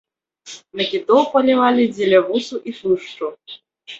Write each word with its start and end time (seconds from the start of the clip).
На 0.79 0.83
кітоў 0.93 1.19
палявалі 1.33 1.85
дзеля 1.95 2.19
вусу 2.29 2.55
і 2.71 2.75
тлушчу. 2.79 3.29